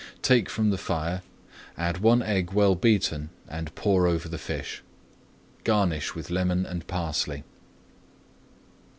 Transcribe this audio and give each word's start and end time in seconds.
Take 0.23 0.49
from 0.49 0.71
the 0.71 0.79
fire, 0.79 1.21
add 1.77 1.99
one 1.99 2.23
egg 2.23 2.53
well 2.53 2.73
beaten, 2.73 3.29
and 3.47 3.75
pour 3.75 4.07
over 4.07 4.27
the 4.27 4.39
fish. 4.39 4.81
Garnish 5.63 6.15
with 6.15 6.31
lemon 6.31 6.65
and 6.65 6.87
parsley. 6.87 7.43